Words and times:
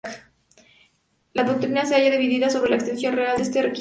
La 1.33 1.43
doctrina 1.43 1.85
se 1.85 1.93
halla 1.93 2.09
dividida 2.09 2.49
sobre 2.49 2.71
la 2.71 2.77
extensión 2.77 3.15
real 3.15 3.37
de 3.37 3.43
este 3.43 3.61
requisito. 3.61 3.69